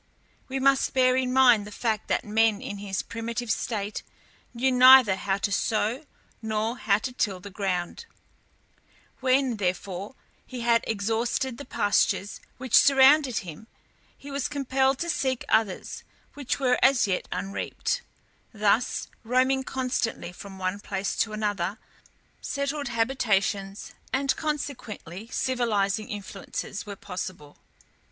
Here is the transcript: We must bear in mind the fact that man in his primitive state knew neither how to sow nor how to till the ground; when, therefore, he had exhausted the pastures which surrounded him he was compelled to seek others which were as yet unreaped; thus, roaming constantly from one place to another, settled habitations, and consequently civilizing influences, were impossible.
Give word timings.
We 0.47 0.59
must 0.59 0.95
bear 0.95 1.15
in 1.15 1.31
mind 1.31 1.67
the 1.67 1.71
fact 1.71 2.07
that 2.07 2.23
man 2.25 2.59
in 2.59 2.79
his 2.79 3.03
primitive 3.03 3.51
state 3.51 4.01
knew 4.51 4.71
neither 4.71 5.15
how 5.15 5.37
to 5.37 5.51
sow 5.51 6.05
nor 6.41 6.75
how 6.79 6.97
to 6.97 7.13
till 7.13 7.39
the 7.39 7.51
ground; 7.51 8.07
when, 9.19 9.57
therefore, 9.57 10.15
he 10.43 10.61
had 10.61 10.83
exhausted 10.87 11.59
the 11.59 11.65
pastures 11.65 12.39
which 12.57 12.73
surrounded 12.73 13.37
him 13.45 13.67
he 14.17 14.31
was 14.31 14.47
compelled 14.47 14.97
to 15.01 15.07
seek 15.11 15.45
others 15.47 16.03
which 16.33 16.59
were 16.59 16.79
as 16.81 17.05
yet 17.05 17.27
unreaped; 17.31 18.01
thus, 18.51 19.07
roaming 19.23 19.63
constantly 19.63 20.31
from 20.31 20.57
one 20.57 20.79
place 20.79 21.15
to 21.17 21.31
another, 21.31 21.77
settled 22.41 22.87
habitations, 22.87 23.93
and 24.11 24.35
consequently 24.35 25.27
civilizing 25.27 26.09
influences, 26.09 26.87
were 26.87 26.93
impossible. 26.93 27.59